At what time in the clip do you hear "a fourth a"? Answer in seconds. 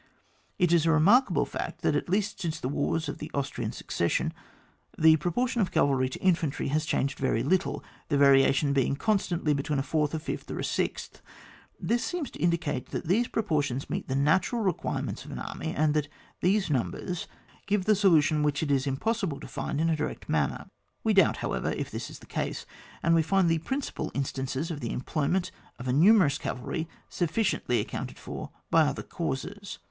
9.77-10.19